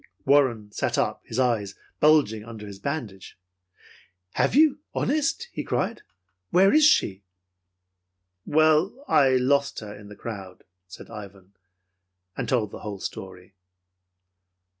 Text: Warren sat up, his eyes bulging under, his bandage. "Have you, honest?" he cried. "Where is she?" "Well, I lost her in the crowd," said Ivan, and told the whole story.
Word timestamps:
Warren 0.25 0.71
sat 0.71 0.97
up, 0.97 1.21
his 1.27 1.37
eyes 1.37 1.75
bulging 1.99 2.43
under, 2.43 2.65
his 2.65 2.79
bandage. 2.79 3.37
"Have 4.31 4.55
you, 4.55 4.79
honest?" 4.95 5.47
he 5.51 5.63
cried. 5.63 6.01
"Where 6.49 6.73
is 6.73 6.83
she?" 6.85 7.21
"Well, 8.43 9.05
I 9.07 9.35
lost 9.37 9.79
her 9.81 9.95
in 9.95 10.09
the 10.09 10.15
crowd," 10.15 10.63
said 10.87 11.11
Ivan, 11.11 11.53
and 12.35 12.49
told 12.49 12.71
the 12.71 12.79
whole 12.79 12.99
story. 12.99 13.53